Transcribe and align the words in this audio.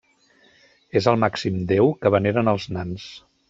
És 1.01 1.09
el 1.11 1.21
màxim 1.25 1.61
déu 1.75 1.93
que 2.01 2.13
veneren 2.19 2.53
els 2.57 2.67
nans. 2.79 3.07